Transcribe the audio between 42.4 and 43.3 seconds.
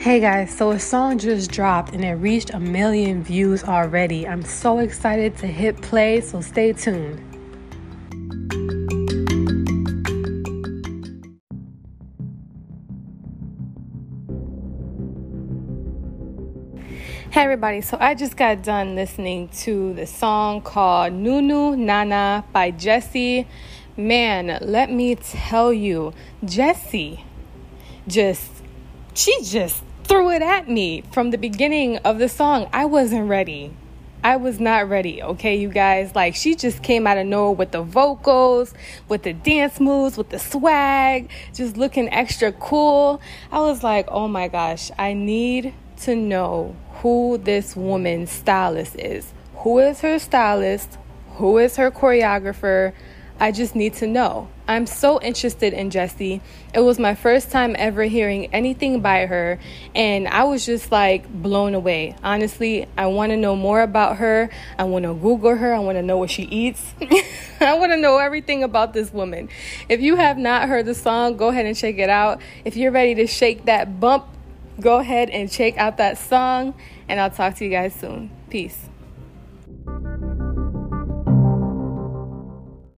cool.